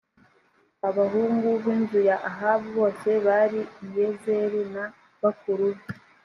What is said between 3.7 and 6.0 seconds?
i yezeli na bakuru be